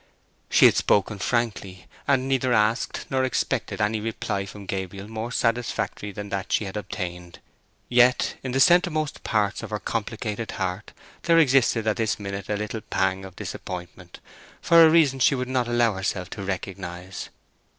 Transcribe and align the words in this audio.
She 0.49 0.65
had 0.65 0.75
spoken 0.75 1.19
frankly, 1.19 1.85
and 2.07 2.27
neither 2.27 2.53
asked 2.53 3.05
nor 3.11 3.23
expected 3.23 3.79
any 3.79 3.99
reply 3.99 4.47
from 4.47 4.65
Gabriel 4.65 5.07
more 5.07 5.31
satisfactory 5.31 6.11
than 6.11 6.29
that 6.29 6.51
she 6.51 6.65
had 6.65 6.75
obtained. 6.75 7.37
Yet 7.87 8.33
in 8.41 8.51
the 8.51 8.59
centremost 8.59 9.21
parts 9.23 9.61
of 9.61 9.69
her 9.69 9.77
complicated 9.77 10.53
heart 10.53 10.91
there 11.21 11.37
existed 11.37 11.85
at 11.85 11.97
this 11.97 12.17
minute 12.19 12.49
a 12.49 12.57
little 12.57 12.81
pang 12.81 13.23
of 13.23 13.35
disappointment, 13.35 14.19
for 14.59 14.83
a 14.83 14.89
reason 14.89 15.19
she 15.19 15.35
would 15.35 15.47
not 15.47 15.67
allow 15.67 15.93
herself 15.93 16.31
to 16.31 16.41
recognize. 16.41 17.29